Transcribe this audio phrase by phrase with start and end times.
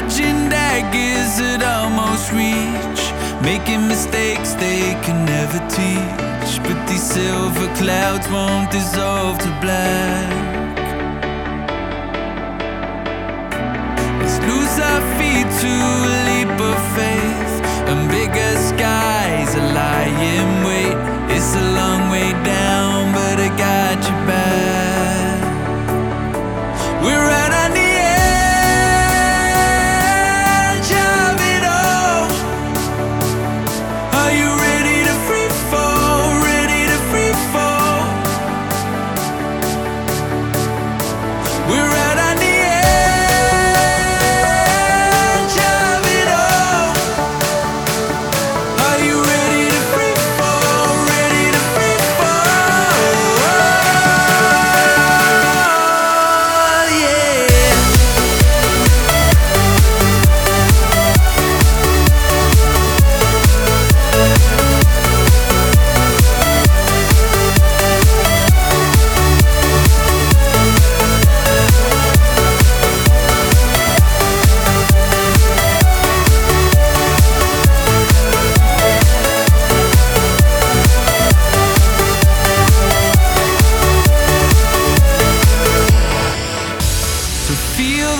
[0.00, 3.02] Dodging daggers at almost reach.
[3.42, 6.52] Making mistakes they can never teach.
[6.64, 10.32] But these silver clouds won't dissolve to black.
[14.20, 15.79] Let's lose our feet to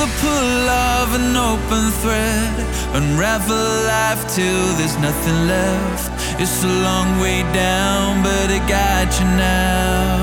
[0.00, 2.54] the pull of an open thread.
[2.96, 6.10] Unravel life till there's nothing left.
[6.40, 10.16] It's a long way down, but it got you now.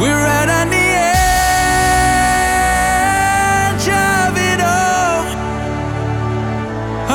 [0.00, 0.88] We're right on the
[3.64, 5.24] edge of it all.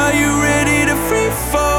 [0.01, 1.72] Are you ready to free fall?